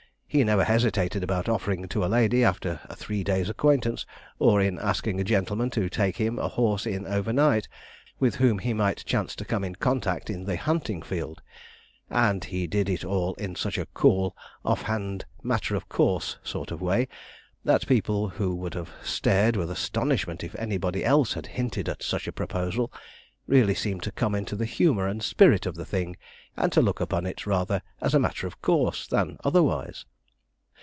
[0.33, 4.05] He never hesitated about offering to a lady after a three days' acquaintance,
[4.39, 7.67] or in asking a gentleman to take him a horse in over night,
[8.17, 11.41] with whom he might chance to come in contact in the hunting field.
[12.09, 14.33] And he did it all in such a cool,
[14.63, 17.09] off hand, matter of course sort of way,
[17.65, 22.25] that people who would have stared with astonishment if anybody else had hinted at such
[22.25, 22.89] a proposal,
[23.47, 26.15] really seemed to come into the humour and spirit of the thing,
[26.55, 30.05] and to look upon it rather as a matter of course than otherwise.